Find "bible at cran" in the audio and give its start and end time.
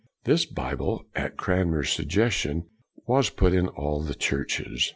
0.47-1.69